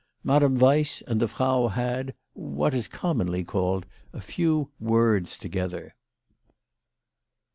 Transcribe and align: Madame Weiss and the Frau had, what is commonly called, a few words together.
Madame 0.23 0.57
Weiss 0.57 1.03
and 1.03 1.19
the 1.19 1.27
Frau 1.27 1.67
had, 1.67 2.15
what 2.33 2.73
is 2.73 2.87
commonly 2.87 3.43
called, 3.43 3.85
a 4.13 4.19
few 4.19 4.71
words 4.79 5.37
together. 5.37 5.93